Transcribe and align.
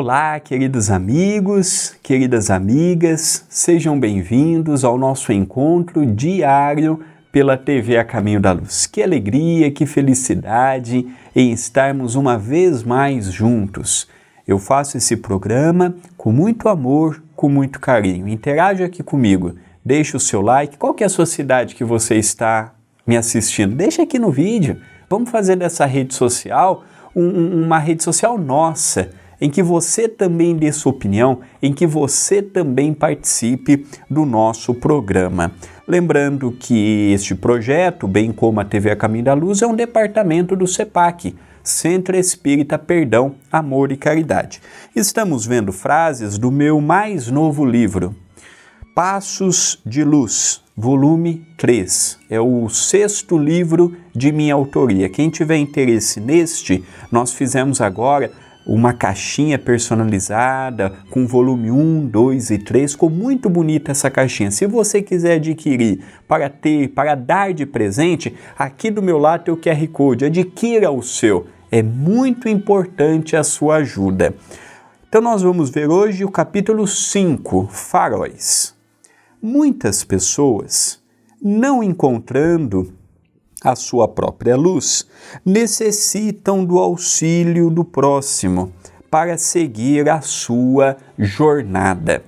Olá, 0.00 0.38
queridos 0.38 0.92
amigos, 0.92 1.96
queridas 2.04 2.52
amigas, 2.52 3.44
sejam 3.48 3.98
bem-vindos 3.98 4.84
ao 4.84 4.96
nosso 4.96 5.32
encontro 5.32 6.06
diário 6.06 7.00
pela 7.32 7.56
TV 7.56 7.98
A 7.98 8.04
Caminho 8.04 8.40
da 8.40 8.52
Luz. 8.52 8.86
Que 8.86 9.02
alegria, 9.02 9.72
que 9.72 9.86
felicidade 9.86 11.04
em 11.34 11.50
estarmos 11.50 12.14
uma 12.14 12.38
vez 12.38 12.84
mais 12.84 13.32
juntos. 13.32 14.06
Eu 14.46 14.60
faço 14.60 14.96
esse 14.96 15.16
programa 15.16 15.96
com 16.16 16.30
muito 16.30 16.68
amor, 16.68 17.20
com 17.34 17.48
muito 17.48 17.80
carinho. 17.80 18.28
Interaja 18.28 18.84
aqui 18.84 19.02
comigo, 19.02 19.56
deixe 19.84 20.16
o 20.16 20.20
seu 20.20 20.40
like. 20.40 20.78
Qual 20.78 20.94
que 20.94 21.02
é 21.02 21.06
a 21.06 21.10
sua 21.10 21.26
cidade 21.26 21.74
que 21.74 21.82
você 21.82 22.14
está 22.14 22.72
me 23.04 23.16
assistindo? 23.16 23.74
Deixa 23.74 24.04
aqui 24.04 24.16
no 24.16 24.30
vídeo. 24.30 24.80
Vamos 25.10 25.28
fazer 25.28 25.56
dessa 25.56 25.84
rede 25.86 26.14
social 26.14 26.84
um, 27.16 27.64
uma 27.64 27.80
rede 27.80 28.04
social 28.04 28.38
nossa 28.38 29.10
em 29.40 29.50
que 29.50 29.62
você 29.62 30.08
também 30.08 30.56
dê 30.56 30.72
sua 30.72 30.90
opinião, 30.90 31.40
em 31.62 31.72
que 31.72 31.86
você 31.86 32.42
também 32.42 32.92
participe 32.92 33.86
do 34.10 34.24
nosso 34.24 34.74
programa. 34.74 35.52
Lembrando 35.86 36.52
que 36.52 37.12
este 37.12 37.34
projeto, 37.34 38.06
bem 38.06 38.32
como 38.32 38.60
a 38.60 38.64
TV 38.64 38.90
A 38.90 38.96
Caminho 38.96 39.24
da 39.24 39.34
Luz, 39.34 39.62
é 39.62 39.66
um 39.66 39.74
departamento 39.74 40.54
do 40.54 40.66
CEPAC, 40.66 41.34
Centro 41.62 42.16
Espírita 42.16 42.78
Perdão, 42.78 43.34
Amor 43.50 43.92
e 43.92 43.96
Caridade. 43.96 44.60
Estamos 44.94 45.46
vendo 45.46 45.72
frases 45.72 46.38
do 46.38 46.50
meu 46.50 46.80
mais 46.80 47.28
novo 47.28 47.64
livro, 47.64 48.14
Passos 48.94 49.80
de 49.86 50.02
Luz, 50.02 50.62
volume 50.76 51.46
3. 51.56 52.18
É 52.28 52.40
o 52.40 52.68
sexto 52.68 53.38
livro 53.38 53.96
de 54.14 54.32
minha 54.32 54.54
autoria. 54.54 55.08
Quem 55.08 55.30
tiver 55.30 55.56
interesse 55.56 56.20
neste, 56.20 56.84
nós 57.10 57.32
fizemos 57.32 57.80
agora 57.80 58.32
uma 58.68 58.92
caixinha 58.92 59.58
personalizada 59.58 60.92
com 61.10 61.26
volume 61.26 61.70
1, 61.70 62.06
2 62.06 62.50
e 62.50 62.58
3. 62.58 62.92
Ficou 62.92 63.08
muito 63.08 63.48
bonita 63.48 63.92
essa 63.92 64.10
caixinha. 64.10 64.50
Se 64.50 64.66
você 64.66 65.00
quiser 65.00 65.36
adquirir 65.36 66.04
para 66.28 66.50
ter, 66.50 66.88
para 66.88 67.14
dar 67.14 67.54
de 67.54 67.64
presente, 67.64 68.36
aqui 68.58 68.90
do 68.90 69.02
meu 69.02 69.16
lado 69.18 69.44
tem 69.44 69.54
o 69.54 69.56
QR 69.56 69.88
Code. 69.88 70.26
Adquira 70.26 70.90
o 70.90 71.02
seu. 71.02 71.46
É 71.70 71.82
muito 71.82 72.46
importante 72.46 73.34
a 73.34 73.42
sua 73.42 73.76
ajuda. 73.76 74.34
Então 75.08 75.22
nós 75.22 75.40
vamos 75.40 75.70
ver 75.70 75.88
hoje 75.88 76.22
o 76.22 76.30
capítulo 76.30 76.86
5, 76.86 77.68
Faróis. 77.72 78.76
Muitas 79.40 80.04
pessoas, 80.04 81.00
não 81.40 81.82
encontrando 81.82 82.92
a 83.62 83.74
sua 83.74 84.06
própria 84.06 84.56
luz, 84.56 85.06
necessitam 85.44 86.64
do 86.64 86.78
auxílio 86.78 87.70
do 87.70 87.84
próximo 87.84 88.72
para 89.10 89.36
seguir 89.36 90.08
a 90.08 90.20
sua 90.20 90.96
jornada. 91.18 92.22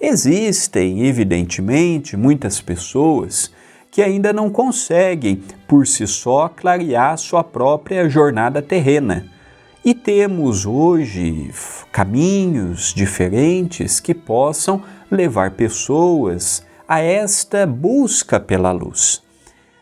Existem, 0.00 1.06
evidentemente, 1.06 2.16
muitas 2.16 2.60
pessoas 2.60 3.50
que 3.90 4.02
ainda 4.02 4.32
não 4.32 4.50
conseguem 4.50 5.42
por 5.66 5.86
si 5.86 6.06
só 6.06 6.48
clarear 6.48 7.16
sua 7.16 7.42
própria 7.42 8.08
jornada 8.08 8.60
terrena. 8.60 9.26
E 9.82 9.94
temos 9.94 10.66
hoje 10.66 11.50
caminhos 11.90 12.92
diferentes 12.92 13.98
que 13.98 14.12
possam 14.12 14.82
levar 15.10 15.52
pessoas 15.52 16.62
a 16.86 17.00
esta 17.00 17.66
busca 17.66 18.38
pela 18.38 18.70
luz. 18.70 19.25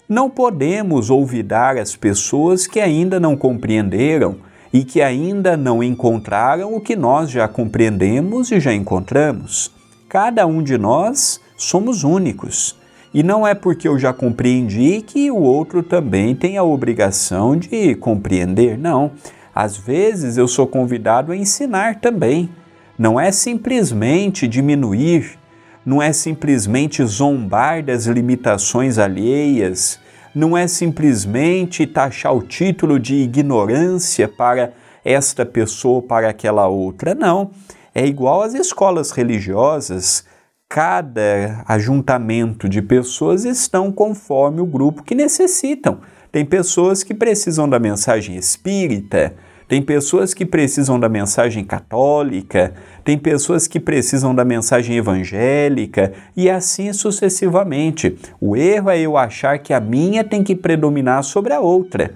Não 0.09 0.29
podemos 0.29 1.09
olvidar 1.09 1.79
as 1.79 1.97
pessoas 1.97 2.67
que 2.67 2.79
ainda 2.79 3.19
não 3.19 3.35
compreenderam 3.35 4.37
e 4.71 4.85
que 4.85 5.01
ainda 5.01 5.57
não 5.57 5.83
encontraram 5.83 6.75
o 6.75 6.81
que 6.81 6.95
nós 6.95 7.31
já 7.31 7.49
compreendemos 7.49 8.53
e 8.53 8.61
já 8.61 8.75
encontramos. 8.75 9.73
Cada 10.07 10.47
um 10.47 10.63
de 10.63 10.77
nós 10.77 11.41
somos 11.57 12.05
únicos. 12.05 12.77
E 13.15 13.23
não 13.23 13.47
é 13.47 13.55
porque 13.55 13.89
eu 13.89 13.99
já 13.99 14.13
compreendi 14.13 15.01
que 15.01 15.31
o 15.31 15.39
outro 15.39 15.83
também 15.83 16.35
tem 16.35 16.59
a 16.59 16.65
obrigação 16.65 17.57
de 17.57 17.95
compreender, 17.95 18.77
não. 18.77 19.13
Às 19.55 19.79
vezes 19.79 20.37
eu 20.37 20.47
sou 20.47 20.67
convidado 20.67 21.33
a 21.33 21.37
ensinar 21.37 22.01
também. 22.01 22.51
Não 22.99 23.19
é 23.19 23.33
simplesmente 23.33 24.47
diminuir 24.47 25.39
não 25.85 26.03
é 26.03 26.13
simplesmente 26.13 27.05
zombar 27.05 27.83
das 27.83 28.07
limitações 28.07 28.99
alheias, 28.99 29.99
não 30.35 30.57
é 30.57 30.67
simplesmente 30.67 31.87
taxar 31.87 32.35
o 32.35 32.43
título 32.43 32.99
de 32.99 33.15
ignorância 33.15 34.27
para 34.27 34.73
esta 35.05 35.45
pessoa 35.47 36.03
para 36.03 36.29
aquela 36.29 36.67
outra. 36.67 37.15
Não. 37.15 37.51
É 37.95 38.05
igual 38.05 38.43
às 38.43 38.55
escolas 38.55 39.13
religiosas. 39.13 40.25
Cada 40.69 41.63
ajuntamento 41.69 42.69
de 42.69 42.83
pessoas 42.83 43.45
estão 43.45 43.93
conforme 43.93 44.61
o 44.61 44.67
grupo 44.67 45.05
que 45.05 45.15
necessitam. 45.15 46.01
Tem 46.33 46.45
pessoas 46.45 47.05
que 47.05 47.15
precisam 47.15 47.69
da 47.69 47.79
mensagem 47.79 48.35
espírita, 48.35 49.35
tem 49.67 49.81
pessoas 49.81 50.35
que 50.35 50.45
precisam 50.45 51.01
da 51.01 51.09
mensagem 51.09 51.65
católica, 51.65 52.75
tem 53.03 53.17
pessoas 53.17 53.67
que 53.67 53.81
precisam 53.81 54.35
da 54.35 54.45
mensagem 54.45 54.97
evangélica 54.97 56.13
e 56.37 56.51
assim 56.51 56.93
sucessivamente. 56.93 58.17
O 58.41 58.57
erro 58.57 58.91
é 58.91 58.99
eu 59.01 59.17
achar 59.17 59.59
que 59.59 59.73
a 59.73 59.81
minha 59.81 60.23
tem 60.23 60.43
que 60.43 60.55
predominar 60.55 61.25
sobre 61.25 61.53
a 61.53 61.61
outra. 61.61 62.15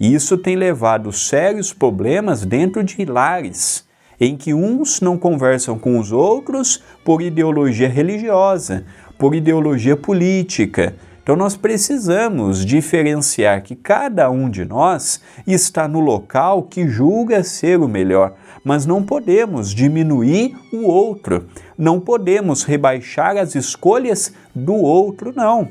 Isso 0.00 0.36
tem 0.36 0.56
levado 0.56 1.12
sérios 1.12 1.72
problemas 1.72 2.44
dentro 2.44 2.82
de 2.82 3.04
lares, 3.04 3.86
em 4.18 4.36
que 4.36 4.54
uns 4.54 5.00
não 5.00 5.18
conversam 5.18 5.78
com 5.78 5.98
os 5.98 6.12
outros 6.12 6.82
por 7.04 7.20
ideologia 7.20 7.88
religiosa, 7.88 8.84
por 9.18 9.34
ideologia 9.34 9.96
política, 9.96 10.94
então 11.26 11.34
nós 11.34 11.56
precisamos 11.56 12.64
diferenciar 12.64 13.60
que 13.60 13.74
cada 13.74 14.30
um 14.30 14.48
de 14.48 14.64
nós 14.64 15.20
está 15.44 15.88
no 15.88 15.98
local 15.98 16.62
que 16.62 16.86
julga 16.86 17.42
ser 17.42 17.80
o 17.80 17.88
melhor, 17.88 18.34
mas 18.62 18.86
não 18.86 19.02
podemos 19.02 19.74
diminuir 19.74 20.56
o 20.72 20.86
outro, 20.86 21.48
não 21.76 21.98
podemos 21.98 22.62
rebaixar 22.62 23.36
as 23.36 23.56
escolhas 23.56 24.32
do 24.54 24.74
outro, 24.74 25.32
não. 25.34 25.66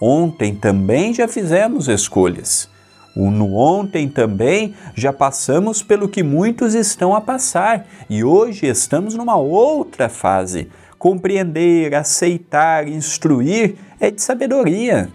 Ontem 0.00 0.56
também 0.56 1.14
já 1.14 1.28
fizemos 1.28 1.86
escolhas. 1.86 2.68
No 3.14 3.54
ontem 3.54 4.08
também 4.08 4.74
já 4.92 5.12
passamos 5.12 5.84
pelo 5.84 6.08
que 6.08 6.24
muitos 6.24 6.74
estão 6.74 7.14
a 7.14 7.20
passar 7.20 7.86
e 8.10 8.24
hoje 8.24 8.66
estamos 8.66 9.14
numa 9.14 9.36
outra 9.36 10.08
fase 10.08 10.68
compreender, 10.98 11.94
aceitar, 11.94 12.88
instruir 12.88 13.76
é 14.00 14.10
de 14.10 14.20
sabedoria. 14.20 15.08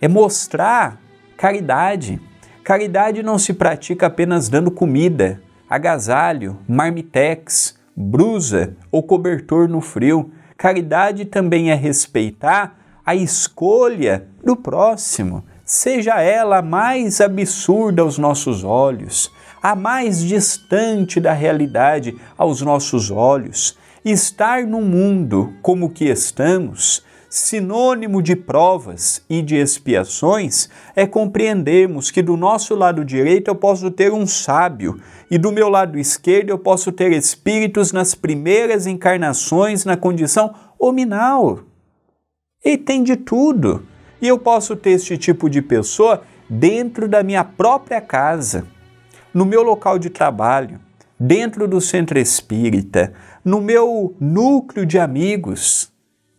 É 0.00 0.08
mostrar 0.08 1.00
caridade. 1.36 2.20
Caridade 2.64 3.22
não 3.22 3.38
se 3.38 3.52
pratica 3.52 4.06
apenas 4.06 4.48
dando 4.48 4.70
comida, 4.70 5.42
agasalho, 5.68 6.58
marmitex, 6.68 7.78
brusa 7.94 8.76
ou 8.90 9.02
cobertor 9.02 9.68
no 9.68 9.80
frio. 9.80 10.32
Caridade 10.56 11.24
também 11.24 11.70
é 11.70 11.74
respeitar 11.74 12.78
a 13.04 13.14
escolha 13.14 14.28
do 14.44 14.54
próximo, 14.54 15.44
seja 15.64 16.20
ela 16.20 16.58
a 16.58 16.62
mais 16.62 17.20
absurda 17.20 18.02
aos 18.02 18.16
nossos 18.16 18.62
olhos, 18.62 19.30
a 19.60 19.74
mais 19.74 20.22
distante 20.22 21.20
da 21.20 21.32
realidade 21.32 22.16
aos 22.38 22.62
nossos 22.62 23.10
olhos, 23.10 23.76
Estar 24.04 24.66
no 24.66 24.80
mundo 24.80 25.54
como 25.62 25.88
que 25.88 26.06
estamos, 26.06 27.04
sinônimo 27.30 28.20
de 28.20 28.34
provas 28.34 29.22
e 29.30 29.40
de 29.40 29.54
expiações, 29.54 30.68
é 30.96 31.06
compreendermos 31.06 32.10
que 32.10 32.20
do 32.20 32.36
nosso 32.36 32.74
lado 32.74 33.04
direito 33.04 33.46
eu 33.48 33.54
posso 33.54 33.92
ter 33.92 34.12
um 34.12 34.26
sábio 34.26 35.00
e 35.30 35.38
do 35.38 35.52
meu 35.52 35.68
lado 35.68 35.96
esquerdo 36.00 36.50
eu 36.50 36.58
posso 36.58 36.90
ter 36.90 37.12
espíritos 37.12 37.92
nas 37.92 38.12
primeiras 38.12 38.88
encarnações 38.88 39.84
na 39.84 39.96
condição 39.96 40.52
hominal. 40.76 41.60
E 42.64 42.76
tem 42.76 43.04
de 43.04 43.14
tudo. 43.14 43.86
E 44.20 44.26
eu 44.26 44.36
posso 44.36 44.74
ter 44.74 44.90
este 44.90 45.16
tipo 45.16 45.48
de 45.48 45.62
pessoa 45.62 46.24
dentro 46.50 47.06
da 47.06 47.22
minha 47.22 47.44
própria 47.44 48.00
casa, 48.00 48.66
no 49.32 49.44
meu 49.46 49.62
local 49.62 49.96
de 49.96 50.10
trabalho, 50.10 50.80
dentro 51.24 51.68
do 51.68 51.80
centro 51.80 52.18
espírita, 52.18 53.12
no 53.44 53.60
meu 53.60 54.16
núcleo 54.18 54.84
de 54.84 54.98
amigos. 54.98 55.92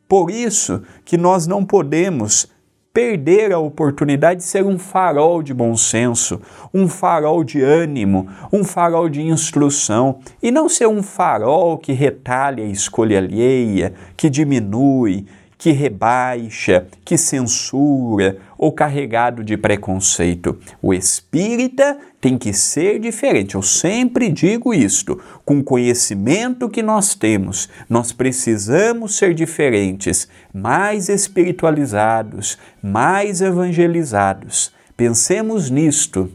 Por 0.09 0.29
isso 0.29 0.81
que 1.05 1.15
nós 1.15 1.47
não 1.47 1.63
podemos 1.63 2.51
perder 2.93 3.53
a 3.53 3.59
oportunidade 3.59 4.41
de 4.41 4.45
ser 4.45 4.65
um 4.65 4.77
farol 4.77 5.41
de 5.41 5.53
bom 5.53 5.75
senso, 5.77 6.41
um 6.73 6.89
farol 6.89 7.45
de 7.45 7.61
ânimo, 7.61 8.27
um 8.51 8.61
farol 8.63 9.07
de 9.07 9.21
instrução 9.21 10.19
e 10.41 10.51
não 10.51 10.67
ser 10.67 10.87
um 10.87 11.01
farol 11.01 11.77
que 11.77 11.93
retalha 11.93 12.63
a 12.63 12.67
escolha 12.67 13.19
alheia, 13.19 13.93
que 14.17 14.29
diminui, 14.29 15.25
que 15.63 15.71
rebaixa, 15.71 16.87
que 17.05 17.17
censura 17.17 18.37
ou 18.57 18.69
carregado 18.69 19.45
de 19.45 19.55
preconceito. 19.55 20.59
O 20.81 20.93
espírita 20.93 21.97
tem 22.19 22.37
que 22.37 22.51
ser 22.51 22.99
diferente. 22.99 23.55
Eu 23.55 23.61
sempre 23.61 24.27
digo 24.29 24.73
isto. 24.73 25.17
Com 25.45 25.59
o 25.59 25.63
conhecimento 25.63 26.67
que 26.67 26.83
nós 26.83 27.15
temos, 27.15 27.69
nós 27.89 28.11
precisamos 28.11 29.15
ser 29.15 29.33
diferentes, 29.33 30.27
mais 30.53 31.07
espiritualizados, 31.07 32.57
mais 32.83 33.39
evangelizados. 33.39 34.73
Pensemos 34.97 35.69
nisto, 35.69 36.29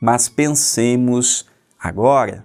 mas 0.00 0.30
pensemos 0.30 1.44
agora. 1.78 2.42